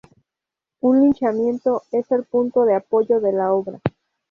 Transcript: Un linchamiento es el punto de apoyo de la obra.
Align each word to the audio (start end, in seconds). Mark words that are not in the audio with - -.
Un 0.79 0.99
linchamiento 0.99 1.83
es 1.91 2.11
el 2.11 2.23
punto 2.23 2.65
de 2.65 2.73
apoyo 2.73 3.19
de 3.19 3.33
la 3.33 3.53
obra. 3.53 3.79